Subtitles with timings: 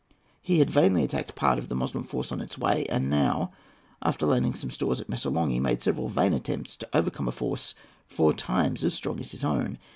[0.41, 3.51] He had vainly attacked a part of the Moslem force on its way, and now,
[4.01, 7.75] after landing some stores at Missolonghi, made several vain attempts to overcome a force
[8.07, 9.77] four times as strong as his own.